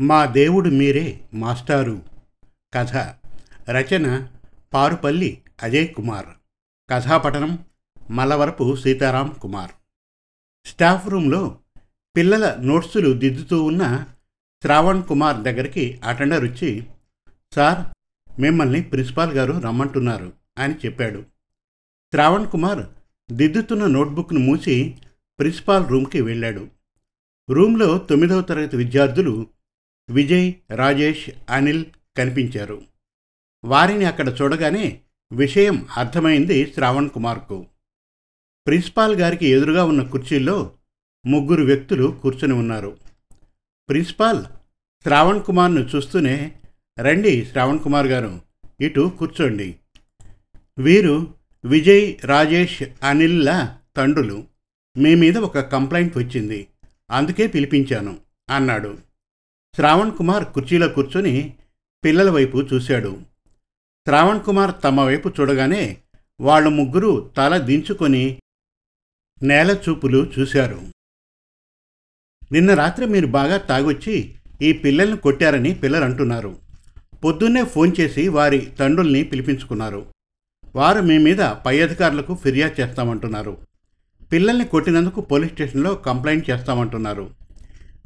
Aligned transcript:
మా 0.00 0.26
దేవుడు 0.26 0.68
మీరే 0.68 1.20
మాస్టారు. 1.34 2.02
కథ. 2.74 2.96
రచన 3.70 4.28
పారుపల్లి 4.74 5.42
అజయ్ 5.62 5.94
కుమార్. 5.94 6.26
కథాపఠనం 6.90 7.58
మలవరపు 8.10 8.76
సీతారాం 8.76 9.34
కుమార్. 9.42 9.70
స్టాఫ్ 10.66 11.08
రూమ్లో 11.08 11.58
పిల్లల 12.16 12.56
నోట్సులు 12.60 13.12
దిద్దుతూ 13.12 13.62
ఉన్న 13.62 14.04
శ్రావణ్ 14.62 15.02
కుమార్ 15.02 15.36
దగ్గరికి 15.36 16.00
అటెండర్ 16.04 16.44
వచ్చి 16.44 16.86
సార్ 17.54 17.86
మిమ్మల్ని 18.40 18.82
ప్రిన్సిపాల్ 18.82 19.32
గారు 19.32 19.52
రమ్మంటున్నారు 19.52 20.32
అని 20.58 20.74
చెప్పాడు. 20.74 21.20
శ్రావణ్ 22.12 22.46
కుమార్ 22.46 22.82
దిద్దుతున్న 23.32 23.86
నోట్బుక్ను 23.86 24.40
మూసి 24.40 24.96
ప్రిన్సిపాల్ 25.38 25.86
రూమ్కి 25.86 26.20
వెళ్ళాడు. 26.20 26.66
రూమ్లో 27.50 27.98
తొమ్మిదవ 27.98 28.40
తరగతి 28.40 28.76
విద్యార్థులు 28.76 29.46
విజయ్ 30.10 30.52
రాజేష్ 30.70 31.30
అనిల్ 31.50 31.84
కనిపించారు. 32.16 32.82
వారిని 33.64 34.04
అక్కడ 34.04 34.36
చూడగానే 34.42 35.00
విషయం 35.32 35.86
అర్థమైంది 35.96 36.72
శ్రావణ్ 36.74 37.10
కుమార్కు. 37.10 37.66
ప్రిన్సిపాల్ 38.66 39.16
గారికి 39.16 39.46
ఎదురుగా 39.46 39.84
ఉన్న 39.84 40.02
కుర్చీల్లో 40.02 40.72
ముగ్గురు 41.26 41.64
వ్యక్తులు 41.64 42.18
కూర్చొని 42.22 42.52
ఉన్నారు. 42.52 42.96
ప్రిన్సిపాల్ 43.88 44.44
శ్రావణ్ 45.02 45.42
కుమార్ను 45.42 45.80
చూస్తూనే 45.80 46.52
రండి 46.98 47.44
శ్రావణ్ 47.44 47.78
కుమార్ 47.78 48.06
గారు 48.06 48.40
ఇటు 48.80 49.12
కూర్చోండి. 49.18 49.76
వీరు 50.78 51.34
విజయ్ 51.64 52.14
రాజేష్ 52.24 52.82
అనిల్ల 53.02 53.78
తండ్రులు. 53.96 54.44
మీ 54.96 55.14
మీద 55.14 55.38
ఒక 55.38 55.58
కంప్లైంట్ 55.58 56.18
వచ్చింది. 56.18 56.66
అందుకే 57.10 57.46
పిలిపించాను 57.46 58.18
అన్నాడు. 58.50 59.07
శ్రావణ్ 59.74 60.12
కుమార్ 60.12 60.44
కుర్చీలో 60.44 60.88
కూర్చొని 60.88 61.54
పిల్లల 62.04 62.30
వైపు 62.30 62.58
చూశాడు. 62.58 63.20
శ్రావణ్ 64.06 64.40
కుమార్ 64.40 64.72
తమ 64.84 65.00
వైపు 65.00 65.28
చూడగానే 65.28 65.98
వాళ్ళు 66.40 66.70
ముగ్గురు 66.70 67.30
తల 67.36 67.58
దించుకొని 67.58 68.40
నేల 69.42 69.76
చూపులు 69.88 70.32
చూశారు. 70.38 70.80
నిన్న 72.52 72.74
రాత్రి 72.74 73.06
మీరు 73.06 73.26
బాగా 73.26 73.56
తాగొచ్చి 73.56 74.34
ఈ 74.62 74.72
పిల్లల్ని 74.72 75.16
కొట్టారని 75.16 75.74
పిల్లలు 75.74 76.04
అంటున్నారు. 76.04 76.58
పొద్దున్నే 77.24 77.64
ఫోన్ 77.64 77.92
చేసి 78.00 78.28
వారి 78.28 78.60
తండ్రుల్ని 78.78 79.24
పిలిపించుకున్నారు. 79.24 80.06
వారు 80.76 81.00
మీ 81.00 81.18
మీద 81.18 81.40
పై 81.66 81.80
అధికారులకు 81.80 82.34
ఫిర్యాదు 82.34 82.80
చేస్తామంటున్నారు. 82.80 83.58
పిల్లల్ని 84.32 84.64
కొట్టినందుకు 84.64 85.20
పోలీస్ 85.20 85.52
స్టేషన్లో 85.52 85.94
కంప్లైంట్ 85.94 86.50
చేస్తామంటున్నారు. 86.50 87.30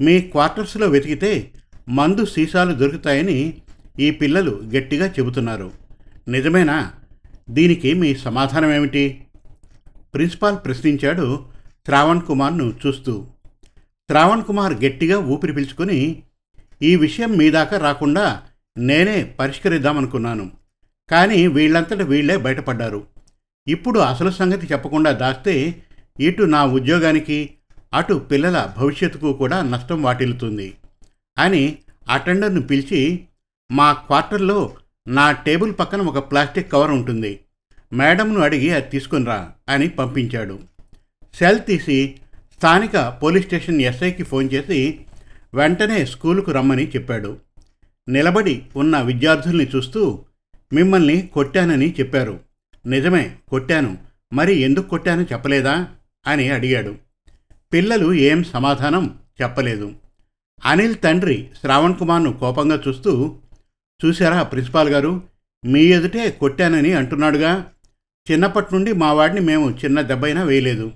మీ 0.02 0.20
క్వార్టర్స్లో 0.20 0.88
వెతికితే 0.88 1.52
మందు 1.88 2.24
సీసాలు 2.24 2.74
దొరుకుతాయని 2.74 3.60
ఈ 4.00 4.10
పిల్లలు 4.10 4.62
గట్టిగా 4.76 5.06
చెబుతున్నారు. 5.06 5.72
నిజమేనా? 6.28 6.92
దీనికి 7.50 7.94
మీ 7.94 8.14
సమాధానం 8.14 8.72
ఏమిటి 8.72 9.24
ప్రిన్సిపాల్ 10.14 10.56
ప్రశ్నించాడు 10.64 11.44
శ్రావణ్ 11.86 12.22
కుమార్ను 12.22 12.72
చూస్తూ. 12.86 13.26
శ్రావణ్ 14.10 14.42
కుమార్ 14.42 14.84
గట్టిగా 14.84 15.18
ఊపిరి 15.18 15.52
పీల్చుకొని 15.52 16.22
ఈ 16.82 16.96
విషయం 16.96 17.36
మీ 17.36 17.50
దాకా 17.50 17.78
రాకుండా 17.78 18.42
నేనే 18.78 19.24
పరిష్కరిద్దామనుకున్నాను. 19.24 20.50
కానీ 21.10 21.46
వీళ్ళంతట 21.46 22.02
వీళ్ళే 22.02 22.36
బయటపడ్డారు. 22.36 23.06
ఇప్పుడు 23.68 23.98
అసలు 23.98 24.30
సంగతి 24.30 24.66
చెప్పకుండా 24.72 25.12
దాస్తే 25.12 25.82
ఇటు 26.20 26.42
నా 26.42 26.64
ఉద్యోగానికి 26.64 27.54
అటు 27.94 28.14
పిల్లల 28.14 28.74
భవిష్యత్తుకు 28.78 29.32
కూడా 29.32 29.62
నష్టం 29.62 30.02
వాటిల్లుతుంది. 30.02 30.74
అని 31.38 31.78
అటెండర్ను 32.10 32.62
పిలిచి 32.62 33.24
మా 33.72 33.92
క్వార్టర్లో 33.92 34.76
నా 35.08 35.32
టేబుల్ 35.32 35.74
పక్కన 35.80 36.00
ఒక 36.00 36.30
ప్లాస్టిక్ 36.30 36.72
కవర్ 36.72 36.90
ఉంటుంది. 36.90 37.40
మేడంను 37.92 38.40
అడిగి 38.40 38.70
అది 38.70 38.90
తీసుకునిరా 38.90 39.50
అని 39.68 39.88
పంపించాడు. 39.88 40.58
సెల్ 41.34 41.60
తీసి 41.68 42.14
స్థానిక 42.58 43.18
పోలీస్ 43.22 43.46
స్టేషన్ 43.46 43.80
ఎస్ఐకి 43.80 44.22
ఫోన్ 44.22 44.48
చేసి 44.52 45.00
వెంటనే 45.54 46.06
స్కూలుకు 46.06 46.50
రమ్మని 46.50 46.88
చెప్పాడు. 46.88 47.36
నిలబడి 48.08 48.62
ఉన్న 48.76 49.00
విద్యార్థుల్ని 49.00 49.68
చూస్తూ 49.76 50.24
మిమ్మల్ని 50.72 51.30
కొట్టానని 51.32 51.94
చెప్పారు. 52.00 52.40
నిజమే 52.86 53.36
కొట్టాను. 53.48 53.98
మరి 54.32 54.54
ఎందుకు 54.54 54.88
కొట్టానో 54.88 55.22
చెప్పలేదా? 55.22 55.86
అని 56.26 56.50
అడిగాడు. 56.50 56.94
పిల్లలు 57.72 58.12
ఏం 58.12 58.44
సమాధానం 58.44 59.14
చెప్పలేదు. 59.42 59.92
అనిల్ 60.64 60.96
తండ్రి 61.04 61.48
శ్రావణ్ 61.60 61.94
కుమార్ను 61.94 62.32
కోపంగా 62.32 62.82
చూస్తూ 62.88 63.36
చూశారా 64.04 64.42
ప్రిన్సిపాల్ 64.42 64.88
గారు 64.88 65.22
మీ 65.64 65.80
ఎదుటే 65.80 66.30
కొట్టానని 66.30 66.92
అంటున్నాడుగా. 66.92 67.66
చిన్నప్పటి 68.30 68.66
నుండి 68.72 68.92
మా 68.92 69.12
వాడిని 69.12 69.40
మేము 69.40 69.70
చిన్న 69.70 70.00
దెబ్బైనా 70.00 70.42
వేయలేదు. 70.42 70.92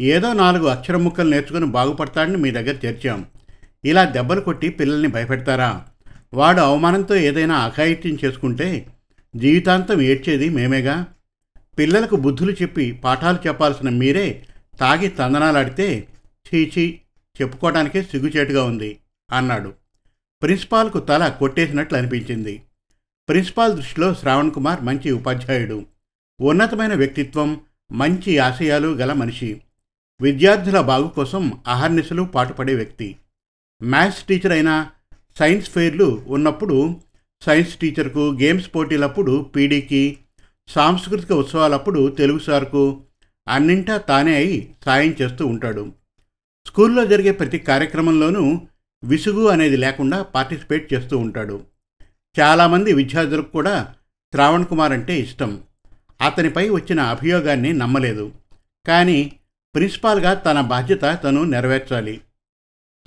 ఏదో 0.00 0.32
నాలుగు 0.32 0.66
అక్షర 0.66 0.96
ముక్కలు 0.96 1.30
నేర్చుకుని 1.30 1.66
బాగుపడతాడని 1.66 2.36
మీ 2.36 2.50
దగ్గర 2.50 2.86
చేర్చాం. 2.86 3.26
ఇలా 3.84 4.04
దెబ్బలు 4.04 4.40
కొట్టి 4.40 4.68
పిల్లల్ని 4.68 5.08
భయపెడతారా? 5.08 5.84
వాడు 6.34 6.60
అవమానంతో 6.60 7.14
ఏదైనా 7.14 7.54
అఘాయిత్యం 7.54 8.18
చేసుకుంటే 8.24 8.86
జీవితాంతం 9.36 10.00
ఏడ్చేది 10.00 10.48
మేమేగా? 10.48 11.06
పిల్లలకు 11.78 12.16
బుద్ధులు 12.16 12.52
చెప్పి 12.52 12.92
పాఠాలు 12.92 13.38
చెప్పాల్సిన 13.46 13.88
మీరే 13.88 14.44
తాగి 14.80 15.08
తందనాలాడితే 15.08 16.08
చీచీ 16.48 17.00
చెప్పుకోవడానికే 17.42 18.02
సిగ్గుచేటుగా 18.02 18.62
ఉంది 18.62 18.98
అన్నాడు. 19.32 19.72
ప్రిన్సిపాల్కు 20.42 20.98
తల 20.98 21.28
కొట్టేసినట్లు 21.28 21.98
అనిపించింది. 21.98 22.62
ప్రిన్సిపాల్ 23.28 23.76
దృష్టిలో 23.76 24.14
శ్రావణ్ 24.14 24.50
కుమార్ 24.50 24.82
మంచి 24.82 25.10
ఉపాధ్యాయుడు. 25.10 25.86
ఉన్నతమైన 26.40 26.94
వ్యక్తిత్వం 26.94 27.60
మంచి 27.92 28.38
ఆశయాలు 28.38 28.88
గల 28.88 29.12
మనిషి. 29.12 29.60
విద్యార్థుల 30.20 30.80
బాగు 30.80 31.08
కోసం 31.08 31.52
అహర్నిశలు 31.66 32.22
పాటుపడే 32.22 32.74
వ్యక్తి. 32.74 33.16
మ్యాథ్స్ 33.82 34.22
టీచర్ 34.22 34.52
అయినా 34.52 34.90
సైన్స్ 35.38 35.70
ఫెయిర్లు 35.70 36.24
ఉన్నప్పుడు 36.26 36.96
సైన్స్ 37.42 37.76
టీచర్కు 37.76 38.38
గేమ్స్ 38.42 38.70
పోటీలప్పుడు 38.74 39.52
పీడీకి 39.56 40.18
సాంస్కృతిక 40.68 41.32
ఉత్సవాలప్పుడు 41.32 42.08
తెలుగు 42.08 42.38
సార్కు 42.38 43.00
అన్నింటా 43.48 43.96
తానే 43.96 44.34
అయి 44.34 44.74
సాయం 44.84 45.16
చేస్తూ 45.22 45.46
ఉంటాడు. 45.46 45.92
స్కూల్లో 46.66 47.06
జరిగే 47.06 47.30
ప్రతి 47.30 47.58
కార్యక్రమంలోనూ 47.58 48.60
విసుగు 49.04 49.46
అనేది 49.46 49.76
లేకుండా 49.76 50.22
పార్టిసిపేట్ 50.22 50.94
చేస్తూ 50.94 51.18
ఉంటాడు. 51.18 51.64
చాలామంది 52.40 52.92
విద్యార్థులకు 52.92 53.50
కూడా 53.50 53.94
శ్రావణ్ 54.32 54.64
కుమార్ 54.64 54.92
అంటే 54.92 55.20
ఇష్టం. 55.20 55.60
అతనిపై 56.20 56.68
వచ్చిన 56.68 57.00
అభియోగాన్ని 57.00 57.72
నమ్మలేదు. 57.72 58.32
కానీ 58.86 59.32
ప్రిన్సిపాల్గా 59.74 60.34
తన 60.34 60.60
బాధ్యత 60.60 61.18
తను 61.24 61.44
నెరవేర్చాలి. 61.44 62.20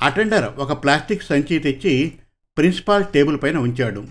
అటెండర్ 0.01 0.59
ఒక 0.59 0.83
ప్లాస్టిక్ 0.83 1.23
సంచి 1.23 1.59
తెచ్చి 1.59 2.11
ప్రిన్సిపాల్ 2.57 3.05
టేబుల్ 3.05 3.39
పైన 3.43 3.57
ఉంచాడు. 3.57 4.07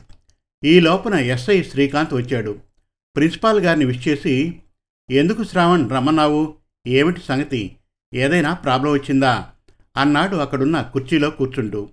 ఈ 0.65 0.81
లోపల 0.81 1.15
ఎస్ఐ 1.15 1.63
శ్రీకాంత్ 1.63 2.15
వచ్చాడు. 2.15 2.59
ప్రిన్సిపాల్ 3.17 3.61
గారిని 3.61 3.85
విష్ 3.85 4.09
చేసి 4.09 4.61
ఎందుకు 5.11 5.45
శ్రావణ్ 5.45 5.91
రమ్మన్నావు? 5.91 6.55
ఏమిటి 6.87 7.21
సంగతి? 7.21 7.77
ఏదైనా 8.15 8.55
ప్రాబ్లం 8.55 8.93
వచ్చిందా? 8.93 9.51
అన్నాడు 9.97 10.37
అక్కడున్న 10.37 10.83
కుర్చీలో 10.83 11.31
కూర్చుంటూ. 11.31 11.89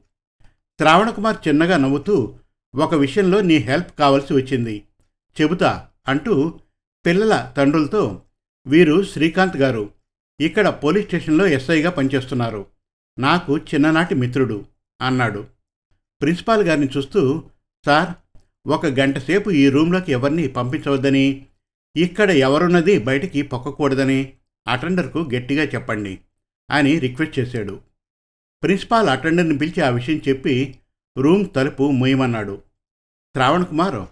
శ్రావణకుమార్ 0.79 1.47
చిన్నగా 1.47 1.78
నవ్వుతూ 1.78 2.35
ఒక 2.75 2.95
విషయంలో 2.95 3.41
నీ 3.41 3.55
హెల్ప్ 3.55 4.00
కావాల్సి 4.00 4.33
వచ్చింది. 4.33 4.83
చెబుతా 5.41 5.88
అంటూ 6.07 6.59
పిల్లల 7.05 7.53
తండ్రులతో 7.57 8.22
వీరు 8.67 9.03
శ్రీకాంత్ 9.03 9.57
గారు 9.57 9.89
ఇక్కడ 10.39 10.67
పోలీస్ 10.67 11.07
స్టేషన్లో 11.07 11.47
ఎస్ఐగా 11.47 11.90
పనిచేస్తున్నారు. 11.90 12.66
నాకు 13.20 13.58
చిన్ననాటి 13.58 14.16
మిత్రుడు 14.16 14.66
అన్నాడు. 15.02 15.47
ప్రిన్సిపాల్ 16.22 16.63
గారిని 16.63 16.90
చూస్తూ 16.97 17.43
సార్ 17.85 18.37
ఒక 18.67 18.85
గంట 18.85 19.17
సేపు 19.17 19.49
ఈ 19.49 19.70
రూమ్లోకి 19.70 20.11
ఎవరిని 20.11 20.47
పంపించవద్దని 20.47 21.46
ఇక్కడ 21.97 22.32
ఎవరున్నది 22.32 22.99
బయటికి 22.99 23.41
పొక్కకూడదని 23.41 24.34
అటెండర్కు 24.67 25.29
గట్టిగా 25.35 25.64
చెప్పండి 25.64 26.20
అని 26.72 26.99
రిక్వెస్ట్ 26.99 27.40
చేశాడు. 27.40 27.82
ప్రిన్సిపాల్ 28.64 29.09
అటెండర్ని 29.09 29.58
పిలిచి 29.58 29.82
ఆ 29.82 29.90
విషయం 29.90 30.22
చెప్పి 30.29 30.79
రూమ్ 31.17 31.49
తలుపు 31.55 31.84
మూయమన్నాడు. 31.84 32.61
శ్రావణ్ 33.35 33.66
కుమార్ 33.66 34.05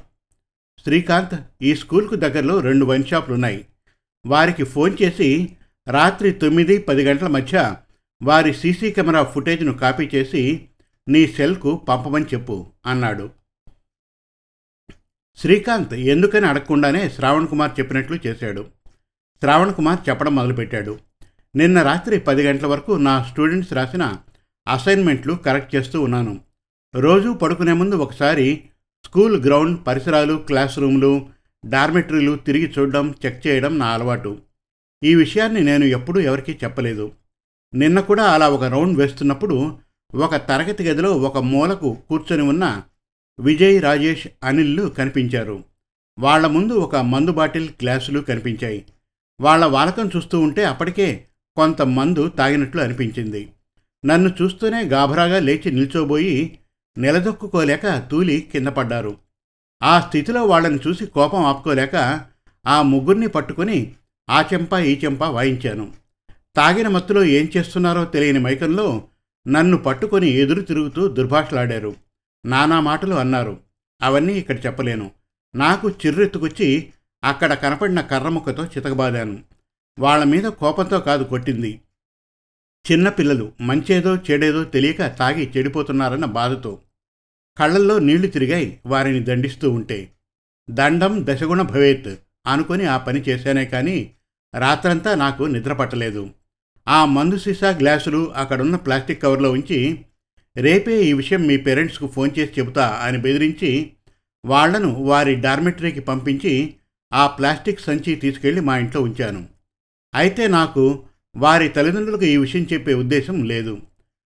శ్రీకాంత్ 0.84 1.36
ఈ 1.62 1.76
స్కూల్కు 1.76 2.16
దగ్గరలో 2.16 2.60
రెండు 2.60 2.86
వైన్ 2.86 3.06
షాపులు 3.06 3.34
ఉన్నాయి 3.34 3.68
వారికి 4.26 4.64
ఫోన్ 4.64 4.98
చేసి 5.02 5.50
రాత్రి 5.88 6.32
తొమ్మిది 6.32 6.78
పది 6.78 7.04
గంటల 7.04 7.28
మధ్య 7.28 7.76
వారి 8.24 8.54
సీసీ 8.54 8.92
కెమెరా 8.92 9.24
ఫుటేజ్ను 9.24 9.74
కాపీ 9.74 10.10
చేసి 10.16 10.68
నీ 11.10 11.28
సెల్కు 11.28 11.76
పంపమని 11.76 12.26
చెప్పు 12.26 12.72
అన్నాడు. 12.86 13.30
శ్రీకాంత్ 15.46 15.94
ఎందుకని 15.94 16.48
అడగకుండానే 16.48 17.10
శ్రావణ్ 17.10 17.48
కుమార్ 17.48 17.72
చెప్పినట్లు 17.80 18.20
చేశాడు. 18.28 18.66
శ్రావణ్ 19.40 19.74
కుమార్ 19.74 20.10
చెప్పడం 20.10 20.36
మొదలుపెట్టాడు. 20.36 21.00
నిన్న 21.56 21.82
రాత్రి 21.82 22.20
పది 22.20 22.44
గంటల 22.44 22.68
వరకు 22.68 22.92
నా 22.92 23.24
స్టూడెంట్స్ 23.24 23.74
రాసిన 23.74 24.14
అసైన్మెంట్లు 24.68 25.34
కరెక్ట్ 25.34 25.76
చేస్తూ 25.76 26.02
ఉన్నాను. 26.02 26.40
రోజు 26.96 27.30
పడుకునే 27.30 27.74
ముందు 27.74 27.96
ఒకసారి 27.96 28.62
స్కూల్ 29.06 29.46
గ్రౌండ్ 29.46 29.88
పరిసరాలు 29.88 30.34
క్లాస్ 30.38 30.80
రూమ్లు 30.80 31.28
డార్మెటరీలు 31.66 32.36
తిరిగి 32.36 32.74
చూడడం 32.80 33.14
చెక్ 33.26 33.48
చేయడం 33.48 33.78
నా 33.78 33.86
అలవాటు. 33.86 34.38
ఈ 35.04 35.16
విషయాన్ని 35.16 35.62
నేను 35.62 35.86
ఎప్పుడూ 35.86 36.20
ఎవరికీ 36.20 36.58
చెప్పలేదు. 36.64 37.12
నిన్న 37.74 38.00
కూడా 38.00 38.24
అలా 38.24 38.50
ఒక 38.50 38.64
రౌండ్ 38.64 38.98
వేస్తున్నప్పుడు 38.98 39.78
ఒక 40.16 40.36
తరగతి 40.36 40.84
గదిలో 40.84 41.18
ఒక 41.18 41.38
మూలకు 41.38 41.98
కూర్చొని 42.10 42.42
ఉన్న 42.42 42.82
విజయ్ 43.40 43.82
రాజేష్ 43.82 44.28
అనిల్లు 44.44 44.90
కనిపించారు. 44.90 45.64
వాళ్ళ 46.20 46.48
ముందు 46.48 46.74
ఒక 46.74 46.96
మందు 46.96 47.32
బాటిల్ 47.32 47.70
గ్లాసులు 47.70 48.20
కనిపించాయి. 48.20 48.86
వాళ్ళ 49.42 49.66
వాలకం 49.66 50.12
చూస్తూ 50.16 50.40
ఉంటే 50.40 50.64
అప్పటికే 50.64 51.26
కొంత 51.56 51.82
మందు 51.82 52.28
తాగినట్లు 52.28 52.82
అనిపించింది. 52.82 53.50
నన్ను 54.06 54.32
చూస్తూనే 54.42 54.84
గాభరాగా 54.84 55.40
లేచి 55.40 55.72
నిల్చోబోయి 55.72 56.60
నిలదొక్కుకోలేక 56.98 58.08
తూలి 58.12 58.50
కింద 58.52 58.68
పడ్డారు. 58.68 59.18
ఆ 59.84 60.00
స్థితిలో 60.00 60.44
వాళ్ళని 60.44 60.80
చూసి 60.88 61.06
కోపం 61.06 61.46
ఆపుకోలేక 61.46 62.22
ఆ 62.68 62.82
ముగ్గురిని 62.82 63.28
పట్టుకొని 63.28 63.94
ఆ 64.30 64.46
చెంప 64.54 64.74
ఈ 64.74 65.00
చెంప 65.00 65.24
వాయించాను. 65.24 65.94
తాగిన 66.56 66.88
మత్తులో 66.88 67.24
ఏం 67.24 67.52
చేస్తున్నారో 67.58 68.06
తెలియని 68.06 68.40
మైకంలో 68.40 69.04
నన్ను 69.48 69.78
పట్టుకొని 69.78 70.28
ఎదురు 70.28 70.62
తిరుగుతూ 70.62 71.08
దుర్భాషలాడారు. 71.08 72.05
నానా 72.46 72.80
మాటలు 72.80 73.16
అన్నారు. 73.16 73.60
అవన్నీ 74.02 74.34
ఇక్కడ 74.34 74.66
చెప్పలేను. 74.66 75.12
నాకు 75.56 75.90
చిర్రెత్తుకొచ్చి 75.90 76.94
అక్కడ 77.24 77.54
కనపడిన 77.54 78.02
కర్రముక్కతో 78.02 78.66
చితకబాదాను. 78.66 79.44
వాళ్ళ 80.00 80.24
మీద 80.24 80.44
కోపంతో 80.44 81.00
కాదు 81.00 81.24
కొట్టింది. 81.24 81.82
చిన్నపిల్లలు 82.92 83.52
మంచేదో 83.62 84.16
చెడేదో 84.16 84.64
తెలియక 84.64 84.98
తాగి 85.20 85.52
చెడిపోతున్నారన్న 85.58 86.26
బాధతో. 86.26 86.82
కళ్ళల్లో 87.58 88.00
నీళ్ళు 88.00 88.28
తిరిగాయి 88.28 88.80
వారిని 88.86 89.20
దండిస్తూ 89.20 89.72
ఉంటే. 89.72 90.12
దండం 90.70 91.26
దశగుణ 91.30 91.62
భవేత్ 91.62 92.20
అనుకొని 92.48 92.86
ఆ 92.86 92.98
పని 92.98 93.20
చేశానే 93.22 93.66
కానీ 93.66 94.12
రాత్రంతా 94.60 95.16
నాకు 95.16 95.44
నిద్ర 95.44 95.74
పట్టలేదు. 95.74 96.30
ఆ 96.88 97.06
మందు 97.06 97.38
సీసా 97.38 97.70
గ్లాసులు 97.70 98.34
అక్కడున్న 98.34 98.76
ప్లాస్టిక్ 98.76 99.22
కవర్లో 99.22 99.52
ఉంచి 99.52 100.06
రేపే 100.58 101.04
ఈ 101.04 101.14
విషయం 101.14 101.42
మీ 101.48 101.58
పేరెంట్స్కు 101.58 102.08
ఫోన్ 102.08 102.32
చేసి 102.40 102.60
చెబుతా 102.60 102.88
అని 102.88 103.18
బెదిరించి 103.18 103.92
వాళ్ళను 104.46 104.90
వారి 104.94 105.36
డార్మెటరీకి 105.36 106.00
పంపించి 106.00 106.76
ఆ 107.14 107.28
ప్లాస్టిక్ 107.28 107.80
సంచి 107.80 108.16
తీసుకెళ్ళి 108.16 108.62
మా 108.62 108.78
ఇంట్లో 108.78 109.02
ఉంచాను. 109.02 109.48
అయితే 110.16 110.48
నాకు 110.48 111.04
వారి 111.36 111.70
తల్లిదండ్రులకు 111.70 112.24
ఈ 112.24 112.38
విషయం 112.38 112.68
చెప్పే 112.74 112.94
ఉద్దేశం 112.94 113.44
లేదు. 113.44 113.82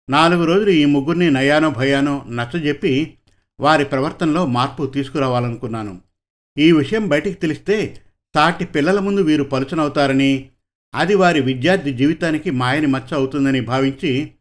నాలుగు 0.10 0.46
రోజులు 0.46 0.70
ఈ 0.70 0.86
ముగ్గురిని 0.86 1.32
నయానో 1.32 1.70
భయానో 1.70 2.26
నచ్చజెప్పి 2.28 3.14
వారి 3.60 3.86
ప్రవర్తనలో 3.86 4.46
మార్పు 4.46 4.86
తీసుకురావాలనుకున్నాను. 4.86 6.02
ఈ 6.58 6.72
విషయం 6.72 7.08
బయటికి 7.08 7.36
తెలిస్తే 7.36 8.02
తాటి 8.36 8.66
పిల్లల 8.66 9.00
ముందు 9.00 9.22
వీరు 9.22 9.44
పలుచనవుతారని 9.44 10.50
అది 10.96 11.16
వారి 11.16 11.42
విద్యార్థి 11.42 11.92
జీవితానికి 11.94 12.52
మాయని 12.52 12.88
మచ్చ 12.88 13.14
అవుతుందని 13.14 13.62
భావించి 13.62 14.32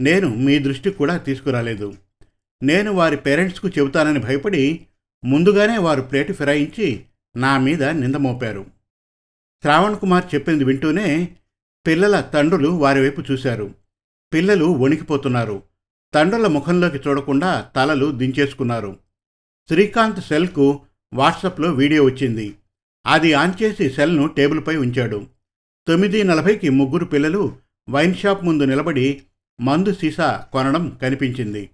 నేను 0.00 0.28
మీ 0.28 0.58
దృష్టికి 0.58 0.98
కూడా 0.98 1.16
తీసుకురాలేదు. 1.16 1.94
నేను 2.62 2.92
వారి 2.92 3.16
పేరెంట్స్కు 3.16 3.68
చెబుతానని 3.68 4.18
భయపడి 4.18 4.86
ముందుగానే 5.24 5.78
వారు 5.78 6.02
ప్లేటు 6.02 6.32
ఫిరాయించి 6.32 7.04
నా 7.36 7.58
మీద 7.58 7.84
నింద 7.84 8.14
మోపారు. 8.14 8.66
శ్రావణ్ 9.62 9.96
కుమార్ 9.96 10.34
చెప్పింది 10.34 10.64
వింటూనే 10.64 11.36
పిల్లల 11.86 12.20
తండ్రులు 12.20 12.68
వారి 12.68 13.00
వైపు 13.00 13.22
చూశారు. 13.32 13.74
పిల్లలు 14.34 14.64
వణికిపోతున్నారు. 14.64 15.62
తండ్రుల 16.14 16.46
ముఖంలోకి 16.46 17.08
చూడకుండా 17.08 17.70
తలలు 17.76 18.10
దించేసుకున్నారు. 18.10 18.98
శ్రీకాంత్ 19.68 20.20
సెల్కు 20.20 20.80
వాట్సాప్లో 21.14 21.72
వీడియో 21.72 22.04
వచ్చింది. 22.04 22.54
అది 23.06 23.32
ఆన్ 23.32 23.62
చేసి 23.62 23.90
సెల్ను 23.90 24.26
టేబుల్పై 24.26 24.76
ఉంచాడు. 24.76 25.26
తొమ్మిది 25.88 26.22
నలభైకి 26.22 26.68
ముగ్గురు 26.68 27.04
పిల్లలు 27.04 27.56
వైన్ 27.90 28.14
షాప్ 28.14 28.44
ముందు 28.44 28.64
నిలబడి 28.64 29.22
మందు 29.60 29.92
సీసా 29.92 30.46
కొనడం 30.52 30.98
కనిపించింది. 31.02 31.70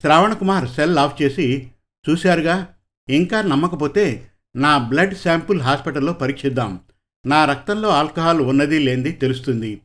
శ్రావణ్ 0.00 0.34
కుమార్ 0.34 0.68
సెల్ 0.68 0.98
ఆఫ్ 0.98 1.22
చేసి 1.22 1.70
చూశారుగా 2.10 2.74
ఇంకా 3.08 3.42
నమ్మకపోతే 3.42 4.30
నా 4.56 4.78
బ్లడ్ 4.78 5.14
శాంపుల్ 5.14 5.60
హాస్పిటల్లో 5.60 6.12
పరీక్షిద్దాం. 6.12 6.80
నా 7.26 7.44
రక్తంలో 7.44 7.88
ఆల్కహాల్ 7.88 8.40
ఉన్నది 8.40 8.78
లేనిది 8.78 9.12
తెలుస్తుంది. 9.12 9.80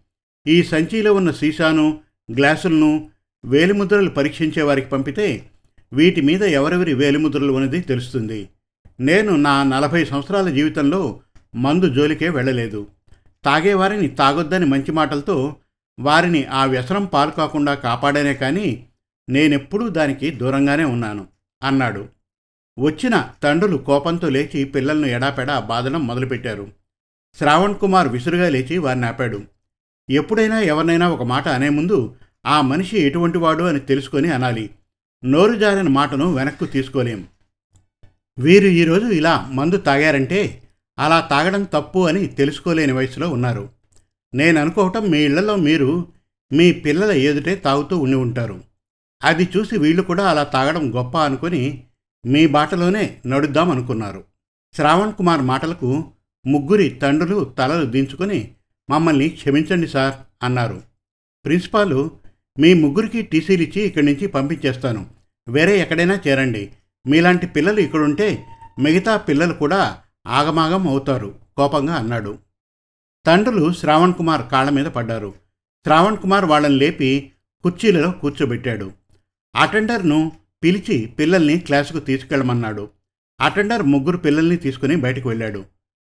ఈ 0.47 0.63
సంచిలో 0.63 1.13
ఉన్న 1.13 1.31
సీసాను 1.31 1.99
గ్లాసులను 2.31 3.09
వేలిముద్రలు 3.45 4.09
పరీక్షించే 4.09 4.61
వారికి 4.61 4.87
పంపితే 4.87 5.49
వీటి 5.93 6.21
మీద 6.21 6.43
ఎవరెవరి 6.43 6.93
వేలిముద్రలు 6.93 7.53
ఉన్నది 7.53 7.81
తెలుస్తుంది. 7.81 8.49
నేను 8.99 9.35
నా 9.35 9.63
నలభై 9.63 10.05
సంవత్సరాల 10.05 10.49
జీవితంలో 10.49 11.21
మందు 11.55 11.89
జోలికే 11.89 12.29
వెళ్ళలేదు. 12.29 12.87
తాగేవారిని 13.45 14.07
తాగొద్దని 14.07 14.65
మంచి 14.65 14.91
మాటలతో 14.91 15.55
వారిని 15.99 16.45
ఆ 16.45 16.65
వ్యసనం 16.65 17.05
పాల్కాకుండా 17.05 17.75
కాపాడానే 17.75 18.33
కానీ 18.33 18.87
నేనెప్పుడూ 19.29 19.89
దానికి 19.89 20.31
దూరంగానే 20.31 20.83
ఉన్నాను 20.83 21.27
అన్నాడు. 21.63 22.07
వచ్చిన 22.79 23.29
తండ్రులు 23.43 23.77
కోపంతో 23.77 24.29
లేచి 24.29 24.63
పిల్లలను 24.63 25.05
ఎడాపెడా 25.05 25.59
బాధడం 25.59 26.07
మొదలుపెట్టారు. 26.07 26.71
శ్రావణ్ 27.37 27.75
కుమార్ 27.75 28.07
విసురుగా 28.07 28.49
లేచి 28.49 28.77
వారిని 28.77 29.05
ఆపాడు. 29.05 29.41
ఎప్పుడైనా 30.09 30.59
ఎవరినైనా 30.59 31.09
ఒక 31.09 31.23
మాట 31.23 31.47
అనే 31.47 31.69
ముందు 31.69 32.15
ఆ 32.45 32.61
మనిషి 32.61 32.99
ఎటువంటివాడు 32.99 33.63
అని 33.63 33.79
తెలుసుకొని 33.79 34.31
అనాలి. 34.31 34.69
నోరు 35.25 35.55
జారిన 35.55 35.89
మాటను 35.89 36.33
వెనక్కు 36.33 36.65
తీసుకోలేం. 36.65 37.27
వీరు 38.39 38.67
ఈరోజు 38.67 39.05
ఇలా 39.05 39.49
మందు 39.51 39.77
తాగారంటే 39.77 40.63
అలా 40.99 41.19
తాగడం 41.19 41.63
తప్పు 41.63 42.07
అని 42.07 42.27
తెలుసుకోలేని 42.27 42.91
వయసులో 42.91 43.29
ఉన్నారు. 43.29 43.69
నేను 44.35 44.59
అనుకోవటం 44.59 45.09
మీ 45.09 45.19
ఇళ్ళలో 45.19 45.55
మీరు 45.55 46.07
మీ 46.53 46.71
పిల్లల 46.71 47.11
ఎదుటే 47.11 47.55
తాగుతూ 47.55 47.97
ఉండి 47.97 48.15
ఉంటారు. 48.15 48.63
అది 49.23 49.49
చూసి 49.57 49.77
వీళ్ళు 49.77 50.01
కూడా 50.01 50.29
అలా 50.29 50.43
తాగడం 50.43 50.95
గొప్ప 50.95 51.17
అనుకొని 51.17 51.83
మీ 52.25 52.47
బాటలోనే 52.47 53.19
నడుద్దాం 53.25 53.71
అనుకున్నారు. 53.71 54.23
శ్రావణ్ 54.75 55.13
కుమార్ 55.13 55.41
మాటలకు 55.41 56.03
ముగ్గురి 56.47 56.89
తండ్రులు 56.89 57.43
తలలు 57.43 57.85
దించుకొని 57.85 58.51
మమ్మల్ని 58.89 59.29
క్షమించండి 59.29 59.87
సార్ 59.87 60.13
అన్నారు. 60.43 60.81
ప్రిన్సిపాలు 61.45 62.11
మీ 62.59 62.73
ముగ్గురికి 62.73 63.21
టీసీలు 63.21 63.61
ఇచ్చి 63.61 63.81
ఇక్కడి 63.81 64.05
నుంచి 64.05 64.27
పంపించేస్తాను. 64.27 65.05
వేరే 65.47 65.79
ఎక్కడైనా 65.79 66.19
చేరండి. 66.27 66.71
మీలాంటి 67.07 67.47
పిల్లలు 67.47 67.79
ఇక్కడుంటే 67.79 68.45
మిగతా 68.79 69.17
పిల్లలు 69.17 69.53
కూడా 69.53 69.97
ఆగమాగం 70.27 70.87
అవుతారు 70.87 71.35
కోపంగా 71.57 71.95
అన్నాడు. 71.95 72.37
తండ్రులు 73.25 73.73
శ్రావణ్ 73.73 74.13
కుమార్ 74.13 74.41
కాళ్ళ 74.51 74.69
మీద 74.69 74.85
పడ్డారు. 74.85 75.33
శ్రావణ్ 75.85 76.17
కుమార్ 76.17 76.45
వాళ్ళని 76.45 76.75
లేపి 76.75 77.31
కుర్చీలలో 77.63 78.11
కూర్చోబెట్టాడు. 78.11 78.91
అటెండర్ను 79.55 80.31
పిలిచి 80.63 81.05
పిల్లల్ని 81.05 81.59
క్లాసుకు 81.59 81.99
తీసుకెళ్ళమన్నాడు. 81.99 82.89
అటెండర్ 83.41 83.83
ముగ్గురు 83.83 84.17
పిల్లల్ని 84.17 84.57
తీసుకుని 84.57 84.95
బయటకు 84.95 85.29
వెళ్ళాడు. 85.29 85.65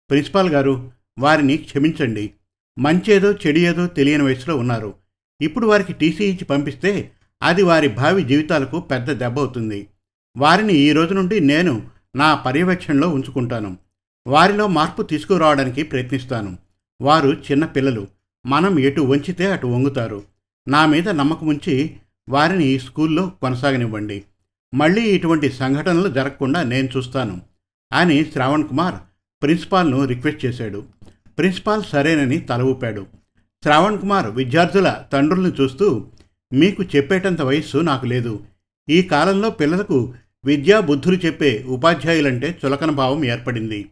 ప్రిన్సిపాల్ 0.10 0.50
గారు 0.50 0.92
వారిని 1.20 1.58
క్షమించండి. 1.58 2.32
మంచేదో 2.80 3.34
చెడియేదో 3.34 3.88
తెలియని 3.88 4.24
వయసులో 4.24 4.58
ఉన్నారు. 4.58 4.94
ఇప్పుడు 5.42 5.68
వారికి 5.68 5.94
టీసీ 5.94 6.26
ఇచ్చి 6.26 6.46
పంపిస్తే 6.46 7.12
అది 7.44 7.64
వారి 7.64 7.88
భావి 7.88 8.24
జీవితాలకు 8.24 8.80
పెద్ద 8.80 9.12
దెబ్బ 9.12 9.40
అవుతుంది. 9.40 9.88
వారిని 10.38 10.74
ఈ 10.74 10.92
రోజు 10.92 11.14
నుండి 11.14 11.40
నేను 11.40 11.88
నా 12.16 12.36
పర్యవేక్షణలో 12.36 13.10
ఉంచుకుంటాను. 13.10 13.78
వారిలో 14.28 14.68
మార్పు 14.68 15.02
తీసుకురావడానికి 15.02 15.84
ప్రయత్నిస్తాను. 15.84 16.71
వారు 17.02 17.30
చిన్న 17.30 17.66
పిల్లలు. 17.66 18.08
మనం 18.46 18.80
ఎటు 18.80 19.02
వంచితే 19.02 19.52
అటు 19.52 19.68
వంగుతారు. 19.68 20.24
నా 20.68 20.86
మీద 20.86 21.10
నమ్మకం 21.10 21.48
ఉంచి 21.48 21.96
వారిని 22.30 22.80
స్కూల్లో 22.80 23.32
కొనసాగనివ్వండి. 23.42 24.24
మళ్ళీ 24.74 25.02
ఇటువంటి 25.02 25.52
సంఘటనలు 25.52 26.10
జరగకుండా 26.10 26.64
నేను 26.64 26.90
చూస్తాను. 26.98 27.42
అని 27.94 28.26
శ్రావణ్ 28.26 28.64
కుమార్ 28.64 28.96
ప్రిన్సిపాల్ను 29.44 30.06
రిక్వెస్ట్ 30.06 30.46
చేశాడు. 30.46 30.84
ప్రిన్సిపాల్ 31.38 31.84
సరేనని 31.84 32.38
తల 32.38 32.62
ఊపాడు. 32.62 33.06
శ్రావణ్ 33.64 34.00
కుమార్ 34.00 34.32
విద్యార్థుల 34.32 35.04
తండ్రులను 35.14 35.54
చూస్తూ 35.62 36.06
మీకు 36.54 36.84
చెప్పేటంత 36.84 37.42
వయస్సు 37.42 37.78
నాకు 37.78 38.06
లేదు. 38.06 38.40
ఈ 38.90 39.02
కాలంలో 39.02 39.50
పిల్లలకు 39.50 40.14
విద్యా 40.46 40.80
బుద్ధులు 40.80 41.16
చెప్పే 41.16 41.66
ఉపాధ్యాయులంటే 41.68 42.60
చులకన 42.66 42.92
భావం 42.92 43.26
ఏర్పడింది. 43.26 43.90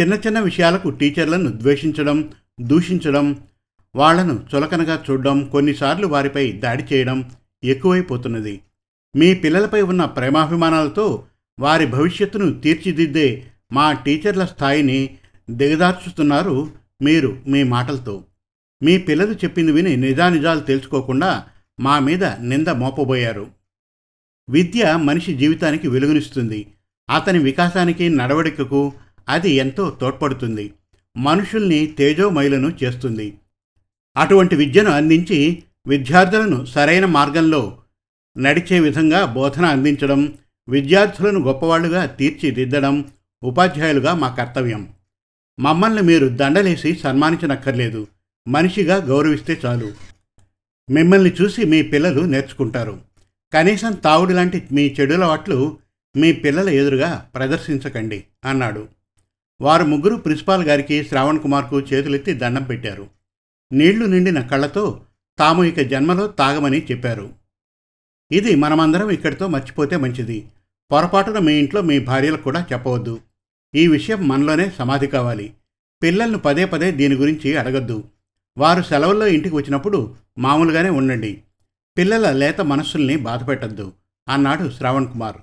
చిన్న 0.00 0.14
చిన్న 0.14 0.40
విషయాలకు 0.40 0.90
టీచర్లను 0.90 1.50
ద్వేషించడం 1.50 2.32
దూషించడం 2.60 3.42
వాళ్ళను 3.96 4.46
చులకనగా 4.54 5.04
చూడడం 5.10 5.48
కొన్నిసార్లు 5.48 6.06
వారిపై 6.06 6.52
దాడి 6.52 6.84
చేయడం 6.92 7.30
ఎక్కువైపోతున్నది. 7.64 8.60
మీ 9.16 9.34
పిల్లలపై 9.34 9.82
ఉన్న 9.82 10.04
ప్రేమాభిమానాలతో 10.04 11.24
వారి 11.60 11.86
భవిష్యత్తును 11.86 12.60
తీర్చిదిద్దే 12.60 13.44
మా 13.72 13.92
టీచర్ల 13.92 14.44
స్థాయిని 14.44 15.16
దిగదార్చుతున్నారు 15.50 16.70
మీరు 17.02 17.38
మీ 17.46 17.62
మాటలతో. 17.62 18.24
మీ 18.82 18.98
పిల్లలు 18.98 19.32
చెప్పింది 19.32 19.72
విని 19.72 19.96
నిజానిజాలు 19.96 20.60
తెలుసుకోకుండా 20.60 21.46
మా 21.80 21.98
మీద 21.98 22.24
నింద 22.24 22.68
మోపబోయారు. 22.68 23.46
విద్య 24.48 24.98
మనిషి 25.02 25.34
జీవితానికి 25.34 25.88
వెలుగునిస్తుంది. 25.88 26.66
అతని 27.10 27.38
వికాసానికి 27.38 28.08
నడవడికకు 28.08 28.92
అది 29.28 29.50
ఎంతో 29.50 29.90
తోడ్పడుతుంది. 29.90 30.72
మనుషుల్ని 31.16 31.86
తేజోమయులను 31.86 32.72
చేస్తుంది. 32.84 33.38
అటువంటి 34.16 34.56
విద్యను 34.56 34.90
అందించి 34.90 35.62
విద్యార్థులను 35.86 36.64
సరైన 36.64 37.04
మార్గంలో 37.04 37.78
నడిచే 38.38 38.80
విధంగా 38.80 39.24
బోధన 39.24 39.64
అందించడం 39.64 40.32
విద్యార్థులను 40.68 41.40
గొప్పవాళ్ళుగా 41.40 42.06
తీర్చిదిద్దడం 42.06 43.04
ఉపాధ్యాయులుగా 43.44 44.14
మా 44.14 44.28
కర్తవ్యం. 44.28 44.88
మమ్మల్ని 45.60 46.02
మీరు 46.02 46.28
దండలేసి 46.28 46.96
సన్మానించనక్కర్లేదు. 46.96 48.06
మనిషిగా 48.48 48.96
గౌరవిస్తే 48.96 49.60
చాలు. 49.66 49.92
మిమ్మల్ని 50.90 51.32
చూసి 51.42 51.64
మీ 51.64 51.82
పిల్లలు 51.82 52.20
నేర్చుకుంటారు. 52.20 53.00
కనీసం 53.54 53.92
తావుడు 53.92 54.32
లాంటి 54.32 54.62
మీ 54.72 54.94
చెడులవాట్లు 55.00 55.78
మీ 56.16 56.32
పిల్లల 56.32 56.68
ఎదురుగా 56.68 57.30
ప్రదర్శించకండి 57.34 58.24
అన్నాడు. 58.44 58.88
వారు 59.60 59.84
ముగ్గురు 59.84 60.16
ప్రిన్సిపాల్ 60.16 60.64
గారికి 60.64 61.04
శ్రావణ్ 61.04 61.38
కుమార్కు 61.38 61.80
చేతులెత్తి 61.80 62.32
దండం 62.32 62.62
పెట్టారు. 62.62 63.08
నీళ్ళు 63.72 64.06
నిండిన 64.06 64.40
కళ్ళతో 64.40 65.00
తాము 65.38 65.64
ఇక 65.64 65.80
జన్మలో 65.80 66.26
తాగమని 66.26 66.86
చెప్పారు. 66.90 67.30
ఇది 68.32 68.54
మనమందరం 68.54 69.10
ఇక్కడితో 69.10 69.48
మర్చిపోతే 69.48 69.96
మంచిది. 69.96 70.48
పొరపాటున 70.92 71.38
మీ 71.38 71.54
ఇంట్లో 71.54 71.82
మీ 71.82 71.98
భార్యలకు 71.98 72.42
కూడా 72.42 72.66
చెప్పవద్దు. 72.72 73.20
ఈ 73.74 73.88
విషయం 73.88 74.28
మనలోనే 74.28 74.72
సమాధి 74.78 75.06
కావాలి. 75.06 75.52
పిల్లలను 76.02 76.38
పదే 76.38 76.64
పదే 76.64 76.90
దీని 76.90 77.14
గురించి 77.14 77.56
అడగద్దు. 77.56 78.04
వారు 78.58 78.82
సెలవుల్లో 78.82 79.26
ఇంటికి 79.26 79.54
వచ్చినప్పుడు 79.54 80.14
మామూలుగానే 80.38 80.90
ఉండండి. 80.90 81.42
పిల్లల 81.98 82.32
లేత 82.32 82.60
మనస్సుల్ని 82.60 83.16
బాధపెట్టద్దు 83.16 83.92
అన్నాడు 84.28 84.70
శ్రావణ్ 84.70 85.06
కుమార్. 85.06 85.36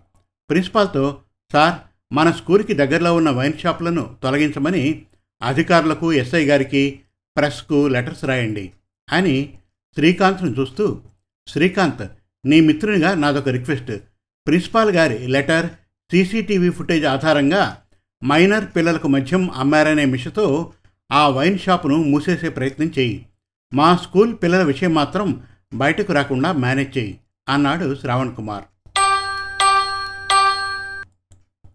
ప్రిన్సిపాల్తో 0.50 1.22
సార్ 1.54 1.93
మన 2.14 2.32
స్కూల్కి 2.32 2.74
దగ్గరలో 2.74 3.16
ఉన్న 3.16 3.30
వైన్ 3.30 3.60
షాపులను 3.60 4.16
తొలగించమని 4.24 5.06
అధికారులకు 5.44 6.14
ఎస్ఐ 6.14 6.46
గారికి 6.46 7.00
ప్రెస్కు 7.38 7.88
లెటర్స్ 7.88 8.26
రాయండి 8.26 8.72
అని 9.12 9.54
శ్రీకాంత్ను 9.96 10.50
చూస్తూ 10.60 11.02
శ్రీకాంత్ 11.48 12.12
నీ 12.46 12.62
మిత్రునిగా 12.62 13.16
నాదొక 13.16 13.50
రిక్వెస్ట్. 13.50 13.92
ప్రిన్సిపాల్ 14.48 14.92
గారి 14.92 15.28
లెటర్ 15.28 15.70
సీసీటీవీ 16.12 16.70
ఫుటేజ్ 16.70 17.06
ఆధారంగా 17.06 17.78
మైనర్ 18.24 18.66
పిల్లలకు 18.76 19.08
మద్యం 19.08 19.52
అమ్మారనే 19.52 20.06
మిషతో 20.06 20.74
ఆ 21.12 21.30
వైన్ 21.30 21.60
షాపును 21.60 21.98
మూసేసే 22.04 22.50
ప్రయత్నం 22.50 22.92
చేయి. 23.00 23.26
మా 23.74 23.96
స్కూల్ 23.96 24.36
పిల్లల 24.44 24.64
విషయం 24.64 24.94
మాత్రం 24.94 25.42
బయటకు 25.74 26.14
రాకుండా 26.14 26.52
మేనేజ్ 26.52 26.98
చేయి 26.98 27.20
అన్నాడు 27.50 27.96
శ్రావణ్ 27.96 28.36
కుమార్. 28.36 28.64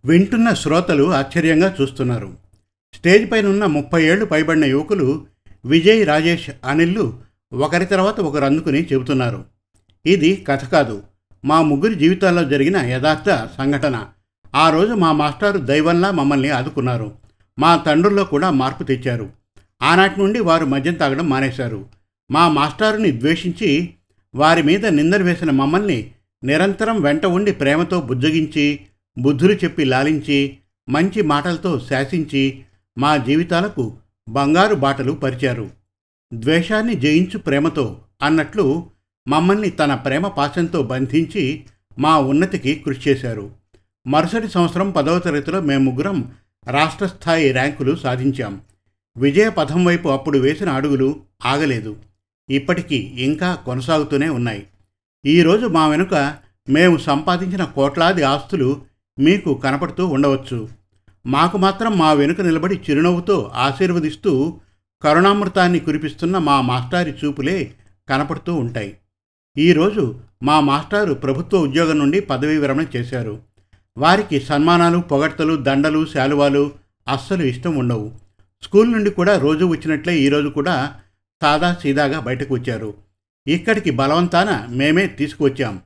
వింటున్న 0.08 0.54
శ్రోతలు 0.54 1.12
ఆశ్చర్యంగా 1.12 1.76
చూస్తున్నారు. 1.80 2.32
స్టేజ్ 2.94 3.32
పైన 3.32 3.46
ఉన్న 3.46 3.66
ముప్పై 3.66 4.04
ఏళ్ళు 4.04 4.24
పైబడిన 4.24 4.64
యువకులు 4.64 5.26
విజయ్ 5.64 6.06
రాజేష్ 6.06 6.50
అనిల్లు 6.64 7.18
ఒకరి 7.52 7.86
తర్వాత 7.86 8.20
ఒకరు 8.20 8.44
అందుకుని 8.44 8.86
చెబుతున్నారు. 8.92 9.44
ఇది 10.06 10.44
కథ 10.48 10.64
కాదు. 10.64 11.02
మా 11.44 11.62
ముగ్గురి 11.62 11.94
జీవితాల్లో 11.94 12.44
జరిగిన 12.44 12.76
యథార్థ 12.76 13.48
సంఘటన. 13.58 14.06
ఆ 14.54 14.70
రోజు 14.70 14.92
మా 14.92 15.12
మాస్టారు 15.12 15.58
దైవంలా 15.58 16.10
మమ్మల్ని 16.10 16.50
ఆదుకున్నారు. 16.50 17.12
మా 17.58 17.76
తండ్రుల్లో 17.76 18.24
కూడా 18.24 18.50
మార్పు 18.50 18.84
తెచ్చారు. 18.84 19.30
ఆనాటి 19.82 20.20
నుండి 20.20 20.40
వారు 20.40 20.64
మద్యం 20.64 20.94
తాగడం 20.94 21.28
మానేశారు. 21.28 21.86
మా 22.30 22.48
మాస్టారుని 22.48 23.20
ద్వేషించి 23.20 23.94
వారి 24.34 24.62
మీద 24.62 24.86
నిందలు 24.86 25.24
వేసిన 25.24 25.50
మమ్మల్ని 25.50 26.10
నిరంతరం 26.44 27.00
వెంట 27.00 27.26
ఉండి 27.26 27.52
ప్రేమతో 27.52 28.00
బుజ్జగించి 28.00 28.80
బుద్ధులు 29.18 29.52
చెప్పి 29.52 29.84
లాలించి 29.84 30.58
మంచి 30.88 31.22
మాటలతో 31.22 31.80
శాసించి 31.80 32.62
మా 32.98 33.16
జీవితాలకు 33.16 33.96
బంగారు 34.28 34.75
బాటలు 34.75 35.12
పరిచారు. 35.12 35.70
ద్వేషాన్ని 36.34 36.94
జయించు 36.94 37.38
ప్రేమతో 37.38 38.00
అన్నట్లు 38.22 38.87
మమ్మల్ని 39.28 39.70
తన 39.70 39.94
ప్రేమ 39.94 40.26
పాశంతో 40.28 40.82
బంధించి 40.82 41.64
మా 41.98 42.18
ఉన్నతికి 42.18 42.75
కృషి 42.75 43.10
చేశారు. 43.10 43.50
మరుసటి 44.06 44.48
సంవత్సరం 44.48 44.90
పదవ 44.90 45.18
తరగతిలో 45.18 45.60
మేము 45.60 45.90
ముగ్గురం 45.90 46.32
రాష్ట్ర 46.66 47.06
స్థాయి 47.06 47.52
ర్యాంకులు 47.52 47.96
సాధించాం. 47.96 48.60
విజయ 49.16 49.48
పథం 49.48 49.84
వైపు 49.84 50.08
అప్పుడు 50.08 50.38
వేసిన 50.38 50.68
అడుగులు 50.68 51.20
ఆగలేదు. 51.44 51.96
ఇప్పటికీ 52.50 52.96
ఇంకా 52.96 53.54
కొనసాగుతూనే 53.54 54.28
ఉన్నాయి. 54.28 54.66
ఈరోజు 55.26 55.66
మా 55.66 55.88
వెనుక 55.88 56.37
మేము 56.68 56.96
సంపాదించిన 56.96 57.64
కోట్లాది 57.64 58.22
ఆస్తులు 58.22 58.82
మీకు 59.18 59.54
కనపడుతూ 59.54 60.06
ఉండవచ్చు. 60.06 60.68
మాకు 61.26 61.58
మాత్రం 61.58 61.98
మా 61.98 62.12
వెనుక 62.12 62.40
నిలబడి 62.40 62.80
చిరునవ్వుతో 62.90 63.50
ఆశీర్వదిస్తూ 63.54 64.60
కరుణామృతాన్ని 65.02 65.78
కురిపిస్తున్న 65.78 66.38
మా 66.38 66.60
మాస్టారి 66.60 67.14
చూపులే 67.25 67.75
కనపడుతూ 68.08 68.54
ఉంటాయి. 68.54 68.96
ఈరోజు 69.58 70.20
మా 70.42 70.60
మాస్టారు 70.60 71.14
ప్రభుత్వ 71.14 71.58
ఉద్యోగం 71.58 71.98
నుండి 71.98 72.20
పదవీ 72.20 72.58
విరమణ 72.58 72.84
చేశారు. 72.96 73.40
వారికి 73.98 74.40
సన్మానాలు 74.40 74.98
పొగడ్తలు 74.98 75.56
దండలు 75.56 76.06
శాలువాలు 76.06 76.72
అస్సలు 77.08 77.42
ఇష్టం 77.42 77.76
ఉండవు. 77.76 78.12
స్కూల్ 78.62 78.92
నుండి 78.92 79.10
కూడా 79.10 79.38
రోజు 79.38 79.64
వచ్చినట్లే 79.64 80.18
ఈరోజు 80.18 80.48
కూడా 80.48 80.94
సాదా 81.42 81.75
సీదాగా 81.75 82.20
బయటకు 82.20 82.54
వచ్చారు. 82.54 82.94
ఇక్కడికి 83.46 83.90
బలవంతాన 83.90 84.66
మేమే 84.70 85.06
తీసుకువచ్చాం. 85.06 85.80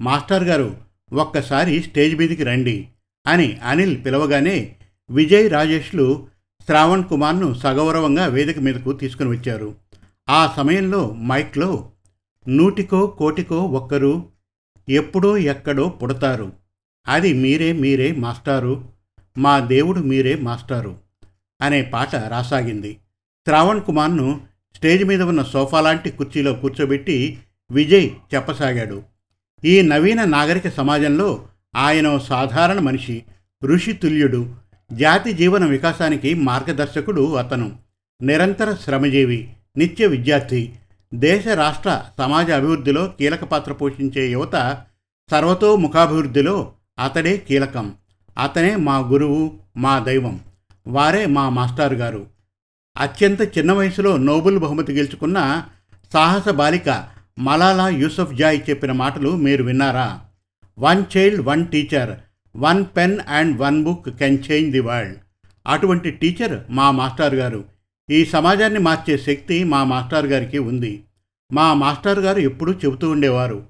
మాస్టర్ 0.00 0.44
గారు 0.44 0.85
ఒక్కసారి 1.12 1.82
స్టేజ్ 1.82 2.16
మీదకి 2.16 2.44
రండి 2.44 2.88
అని 3.26 3.60
అనిల్ 3.64 4.04
పిలవగానే 4.04 4.76
విజయ్ 5.10 5.50
రాజేష్లు 5.50 6.28
శ్రావణ్ 6.64 7.04
కుమార్ను 7.04 7.54
సగౌరవంగా 7.54 8.26
వేదిక 8.26 8.58
మీదకు 8.58 8.92
తీసుకుని 8.92 9.28
వచ్చారు. 9.28 9.74
ఆ 10.28 10.54
సమయంలో 10.56 11.14
మైక్లో 11.14 11.90
నూటికో 12.48 13.06
కోటికో 13.06 13.62
ఒక్కరు 13.62 14.28
ఎప్పుడో 14.88 15.36
ఎక్కడో 15.36 15.88
పుడతారు. 15.88 16.52
అది 17.08 17.32
మీరే 17.32 17.72
మీరే 17.72 18.12
మాస్టారు. 18.12 18.88
మా 19.38 19.58
దేవుడు 19.58 20.00
మీరే 20.00 20.34
మాస్టారు. 20.34 20.98
అనే 21.62 21.82
పాట 21.82 22.16
రాసాగింది. 22.16 22.92
శ్రావణ్ 23.46 23.80
కుమార్ను 23.80 24.40
స్టేజ్ 24.76 25.04
మీద 25.04 25.22
ఉన్న 25.22 25.42
సోఫా 25.42 25.80
లాంటి 25.80 26.10
కుర్చీలో 26.10 26.52
కూర్చోబెట్టి 26.52 27.38
విజయ్ 27.70 28.10
చెప్పసాగాడు. 28.34 29.15
ఈ 29.64 29.82
నవీన 29.82 30.24
నాగరిక 30.24 30.68
సమాజంలో 30.68 31.46
ఆయన 31.76 32.18
సాధారణ 32.18 32.78
మనిషి 32.78 33.22
ఋషి 33.64 33.92
తుల్యుడు 33.92 34.54
జాతి 34.92 35.32
జీవన 35.32 35.64
వికాసానికి 35.64 36.34
మార్గదర్శకుడు 36.34 37.34
అతను. 37.34 37.72
నిరంతర 38.22 38.74
శ్రమజీవి 38.74 39.52
నిత్య 39.76 40.06
విద్యార్థి 40.06 40.72
దేశ 41.14 41.48
రాష్ట్ర 41.48 42.02
సమాజ 42.18 42.50
అభివృద్ధిలో 42.50 43.06
కీలక 43.18 43.44
పాత్ర 43.44 43.72
పోషించే 43.72 44.28
యువత 44.28 44.82
సర్వతోముఖాభివృద్ధిలో 45.30 46.72
అతడే 46.98 47.36
కీలకం. 47.36 47.92
అతనే 48.38 48.76
మా 48.76 48.98
గురువు 48.98 49.54
మా 49.76 49.98
దైవం 49.98 50.40
వారే 50.88 51.26
మా 51.26 51.48
మాస్టారు 51.48 51.94
గారు. 51.94 52.26
అత్యంత 52.96 53.58
చిన్న 53.58 53.72
వయసులో 53.72 54.16
నోబుల్ 54.16 54.58
బహుమతి 54.58 54.92
గెలుచుకున్న 54.92 55.64
సాహస 56.12 56.48
బాలిక 56.48 57.15
మలాలా 57.38 57.88
యూసఫ్ 57.88 58.34
జాయ్ 58.34 58.60
చెప్పిన 58.70 58.92
మాటలు 58.92 59.36
మీరు 59.36 59.64
విన్నారా? 59.64 60.20
One 60.78 61.04
child 61.16 61.42
one 61.42 61.66
teacher 61.66 62.10
one 62.56 62.84
pen 62.96 63.18
and 63.28 63.58
one 63.58 63.84
book 63.84 64.08
can 64.08 64.38
change 64.50 64.70
the 64.70 64.80
world 64.80 65.16
అటువంటి 65.66 66.10
టీచర్ 66.10 66.60
మా 66.70 66.90
మాస్టర్ 66.90 67.34
గారు. 67.34 67.64
ఈ 68.10 68.24
సమాజాన్ని 68.24 68.78
మార్చే 68.78 69.18
శక్తి 69.18 69.64
మా 69.64 69.84
మాస్టర్ 69.84 70.26
గారికి 70.26 70.58
ఉంది. 70.58 71.02
మా 71.52 71.74
మాస్టర్ 71.74 72.20
గారు 72.20 72.40
ఎప్పుడూ 72.40 72.72
చెబుతూ 72.72 73.10
ఉండేవారు. 73.10 73.66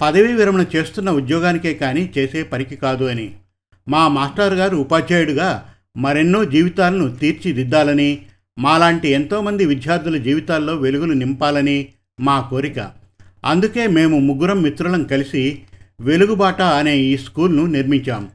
పదవీ 0.00 0.32
విరమణ 0.32 0.64
చేస్తున్న 0.76 1.10
ఉద్యోగానికే 1.10 1.74
కానీ 1.74 2.10
చేసే 2.18 2.42
పనికి 2.42 2.76
కాదు 2.76 3.04
అని. 3.04 3.36
మా 3.88 4.08
మాస్టర్ 4.08 4.54
గారు 4.54 4.76
ఉపాధ్యాయుడిగా 4.76 5.68
మరెన్నో 5.96 6.44
జీవితాలను 6.44 7.16
తీర్చిదిద్దాలని 7.16 8.26
మాలాంటి 8.58 9.08
ఎంతోమంది 9.08 9.66
విద్యార్థుల 9.66 10.16
జీవితాల్లో 10.16 10.76
వెలుగులు 10.76 11.12
నింపాలని 11.12 11.88
మా 12.20 12.40
కోరిక. 12.40 13.05
అందుకే 13.44 13.86
మేము 13.86 14.18
ముగ్గురం 14.18 14.62
మిత్రులం 14.62 15.04
కలిసి 15.04 15.62
వెలుగుబాట 16.00 16.62
అనే 16.62 16.98
ఈ 16.98 17.16
స్కూల్ను 17.16 17.66
నిర్మించాం. 17.66 18.28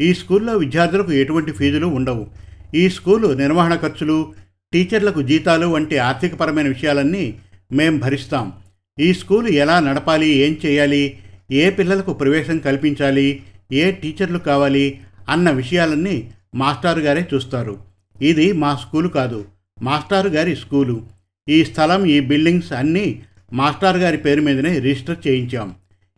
ఈ 0.00 0.14
స్కూల్లో 0.14 0.56
విద్యార్థులకు 0.56 1.12
ఎటువంటి 1.12 1.52
ఫీజులు 1.52 1.86
ఉండవు. 1.86 2.26
ఈ 2.74 2.88
స్కూలు 2.88 3.28
నిర్వహణ 3.28 3.74
ఖర్చులు 3.74 4.32
టీచర్లకు 4.72 5.22
జీతాలు 5.22 5.66
వంటి 5.66 5.98
ఆర్థికపరమైన 5.98 6.68
విషయాలన్నీ 6.68 7.34
మేం 7.72 7.98
భరిస్తాం. 7.98 8.52
ఈ 9.00 9.14
స్కూలు 9.14 9.48
ఎలా 9.48 9.80
నడపాలి 9.80 10.28
ఏం 10.28 10.56
చేయాలి 10.66 11.18
ఏ 11.50 11.70
పిల్లలకు 11.70 12.12
ప్రవేశం 12.12 12.58
కల్పించాలి 12.58 13.42
ఏ 13.72 13.90
టీచర్లు 13.90 14.38
కావాలి 14.38 15.00
అన్న 15.28 15.50
విషయాలన్నీ 15.50 16.30
మాస్టారు 16.54 17.00
గారే 17.00 17.28
చూస్తారు. 17.34 17.78
ఇది 18.22 18.52
మా 18.52 18.74
స్కూలు 18.74 19.08
కాదు 19.08 19.44
మాస్టారు 19.82 20.28
గారి 20.28 20.56
స్కూలు. 20.56 21.06
ఈ 21.48 21.64
స్థలం 21.64 22.04
ఈ 22.04 22.20
బిల్డింగ్స్ 22.20 22.72
అన్నీ 22.72 23.22
మాస్టారు 23.52 23.98
గారి 23.98 24.16
పేరు 24.16 24.40
మీదనే 24.40 24.78
రిజిస్టర్ 24.78 25.16
చేయించాం. 25.26 25.74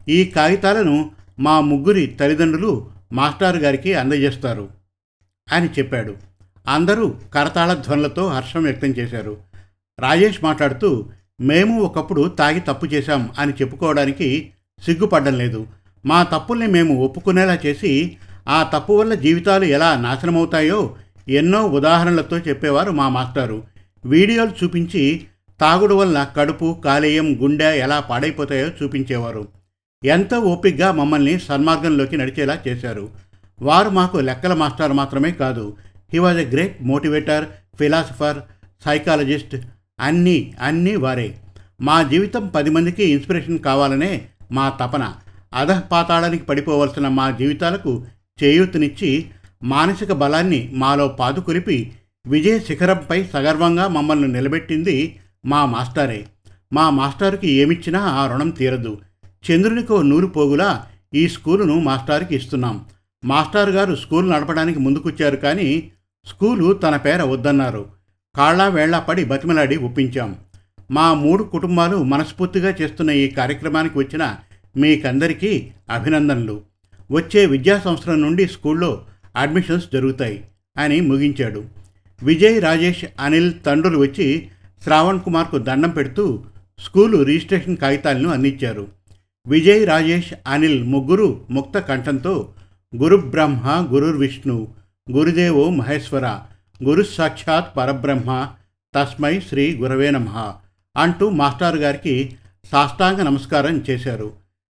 ఈ 0.09 0.25
కాగితాలను 0.25 1.11
మా 1.39 1.61
ముగ్గురి 1.61 2.07
తల్లిదండ్రులు 2.07 2.91
మాస్టారు 3.13 3.57
గారికి 3.57 3.95
అందజేస్తారు 3.95 4.69
అని 5.53 5.69
చెప్పాడు. 5.69 6.17
అందరూ 6.69 7.15
కరతాళ 7.35 7.75
ధ్వనులతో 7.75 8.27
హర్షం 8.29 8.63
వ్యక్తం 8.63 8.89
చేశారు. 8.89 9.37
రాజేష్ 10.01 10.45
మాట్లాడుతూ 10.45 11.11
మేము 11.41 11.81
ఒకప్పుడు 11.81 12.29
తాగి 12.29 12.61
తప్పు 12.61 12.87
చేశాం 12.87 13.31
అని 13.39 13.53
చెప్పుకోవడానికి 13.53 14.51
సిగ్గుపడడం 14.83 15.39
లేదు. 15.39 15.67
మా 16.07 16.23
తప్పుల్ని 16.23 16.67
మేము 16.67 16.95
ఒప్పుకునేలా 16.95 17.59
చేసి 17.67 18.17
ఆ 18.49 18.63
తప్పు 18.63 18.93
వల్ల 18.93 19.15
జీవితాలు 19.15 19.65
ఎలా 19.65 20.01
నాశనమవుతాయో 20.01 20.97
ఎన్నో 21.29 21.67
ఉదాహరణలతో 21.67 22.39
చెప్పేవారు 22.39 22.91
మా 22.91 23.09
మాస్టారు. 23.09 23.63
వీడియోలు 24.05 24.65
చూపించి 24.65 25.27
తాగుడు 25.61 25.95
వల్ల 25.95 26.29
కడుపు 26.37 26.83
కాలేయం 26.85 27.39
గుండె 27.43 27.65
ఎలా 27.65 28.01
పాడైపోతాయో 28.01 28.69
చూపించేవారు. 28.69 29.49
ఎంత 30.05 30.35
ఓపిగ్గా 30.35 30.93
మమ్మల్ని 30.93 31.41
సన్మార్గంలోకి 31.41 32.17
నడిచేలా 32.17 32.59
చేశారు. 32.69 33.09
వారు 33.63 33.91
మాకు 33.91 34.17
లెక్కల 34.17 34.55
మాస్టర్ 34.55 34.93
మాత్రమే 34.93 35.31
కాదు. 35.31 35.77
He 36.13 36.19
was 36.19 36.39
a 36.39 36.45
great 36.45 36.83
motivator 36.83 37.45
philosopher 37.79 38.39
psychologist 38.85 39.57
అన్నీ 40.01 40.55
అన్నీ 40.61 40.97
వారే. 40.97 41.37
మా 41.81 42.03
జీవితం 42.03 42.49
పది 42.49 42.71
మందికి 42.71 43.05
ఇన్స్పిరేషన్ 43.05 43.59
కావాలనే 43.59 44.27
మా 44.53 44.69
తపన. 44.69 45.13
అధపాతాళానికి 45.55 46.45
పడిపోవలసిన 46.45 47.09
మా 47.09 47.31
జీవితాలకు 47.31 48.05
చేయూతనిచ్చి 48.45 49.27
మానసిక 49.63 50.13
బలాన్ని 50.13 50.71
మాలో 50.73 51.09
పాదుకొలిపి 51.09 51.93
విజయ 52.27 52.59
శిఖరంపై 52.59 53.25
సగర్వంగా 53.25 53.89
మమ్మల్ని 53.89 54.29
నిలబెట్టింది 54.29 55.17
మా 55.47 55.67
మాస్టారే. 55.67 56.27
మా 56.73 56.91
మాస్టారుకి 56.91 57.53
ఏమిచ్చినా 57.53 58.01
ఆ 58.01 58.33
రుణం 58.33 58.51
తీరదు. 58.51 59.01
చంద్రునికో 59.51 60.03
నూరు 60.03 60.27
పోగులా 60.27 60.87
ఈ 61.15 61.29
స్కూలును 61.29 61.79
మాస్టారుకి 61.79 62.37
ఇస్తున్నాం. 62.37 62.85
మాస్టారు 63.25 63.71
గారు 63.71 63.95
స్కూల్ 63.95 64.31
నడపడానికి 64.31 64.79
ముందుకొచ్చారు 64.79 65.37
కానీ 65.37 65.93
స్కూలు 66.27 66.73
తన 66.73 66.97
పేర 66.97 67.23
వద్దన్నారు. 67.23 67.87
కాళ్ళ 68.37 68.69
వేళ్ళా 68.69 68.99
పడి 68.99 69.25
బతిమలాడి 69.25 69.77
ఒప్పించాం. 69.77 70.37
మా 70.91 71.15
మూడు 71.15 71.43
కుటుంబాలు 71.43 72.03
మనస్ఫూర్తిగా 72.03 72.75
చేస్తున్న 72.81 73.11
ఈ 73.11 73.29
కార్యక్రమానికి 73.29 73.99
వచ్చిన 73.99 74.37
మీకందరికీ 74.77 75.71
అభినందనలు. 75.91 76.61
వచ్చే 77.11 77.47
విద్యా 77.47 77.81
సంవత్సరం 77.81 78.23
నుండి 78.23 78.47
స్కూల్లో 78.47 79.05
అడ్మిషన్స్ 79.37 79.89
జరుగుతాయి 79.93 80.45
అని 80.77 81.01
ముగించాడు. 81.01 81.65
విజయ్ 82.23 82.63
రాజేష్ 82.63 83.05
అనిల్ 83.21 83.53
తండ్రులు 83.67 83.99
వచ్చి 83.99 84.49
శ్రావణ్ 84.85 85.21
కుమార్కు 85.21 85.59
దండం 85.59 85.91
పెడుతూ 85.91 86.45
స్కూలు 86.79 87.23
రిజిస్ట్రేషన్ 87.23 87.77
కాగితాలను 87.77 88.29
అందించారు. 88.29 88.89
విజయ్ 89.47 89.87
రాజేష్ 89.87 90.35
అనిల్ 90.47 90.85
ముగ్గురు 90.85 91.47
ముక్త 91.51 91.79
కంఠంతో 91.79 92.53
గురు 92.97 93.17
బ్రహ్మ 93.17 93.89
గురుర్విష్ణు 93.93 94.69
గురుదేవో 95.11 95.71
మహేశ్వర 95.71 96.41
గురు 96.85 97.03
సాక్షాత్ 97.03 97.77
పరబ్రహ్మ 97.77 98.49
తస్మై 98.95 99.41
శ్రీ 99.41 99.77
గురవే 99.77 100.11
నమ 100.11 100.55
అంటూ 100.97 101.31
మాస్టారు 101.31 101.77
గారికి 101.77 102.37
సాష్టాంగ 102.73 103.23
నమస్కారం 103.23 103.85
చేశారు. 103.91 104.33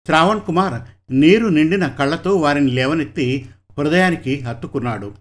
శ్రావణ్ 0.05 0.41
కుమార్ 0.41 0.81
నీరు 1.13 1.47
నిండిన 1.47 1.87
కళ్ళతో 1.87 2.35
వారిని 2.35 2.71
లేవనెత్తి 2.71 3.45
హృదయానికి 3.79 4.39
హత్తుకున్నాడు. 4.39 5.13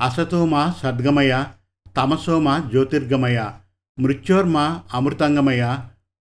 అసతోమ 0.00 0.72
సద్గమయ 0.82 1.44
తమసోమ 1.96 2.58
జ్యోతిర్గమయ 2.58 3.44
మృత్యోర్మ 4.00 4.82
అమృతంగమయ. 4.94 5.78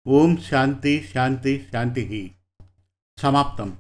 ఓం 0.07 0.37
శాంతి 0.37 1.05
శాంతి 1.13 1.65
శాంతి. 1.73 2.31
సమాప్తం. 3.17 3.77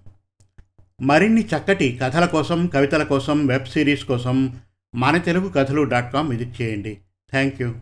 మరిన్ని 1.01 1.41
చక్కటి 1.41 1.99
కథల 2.03 2.25
కోసం 2.25 2.67
కవితల 2.67 3.03
కోసం 3.03 3.47
వెబ్ 3.47 3.65
సిరీస్ 3.65 4.05
కోసం 4.05 4.59
మన 4.95 5.17
తెలుగు 5.17 5.49
కథలు 5.49 5.81
డాట్ 5.81 6.13
కామ్ 6.13 6.29
విజిట్ 6.29 6.61
చేయండి. 6.61 6.97
Thank 7.31 7.61
you 7.61 7.73